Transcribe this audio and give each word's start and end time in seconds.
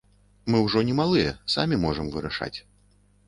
Мы 0.53 0.61
ўжо 0.67 0.81
не 0.87 0.95
малыя, 0.99 1.35
самі 1.55 1.79
можам 1.85 2.09
вырашаць. 2.17 2.53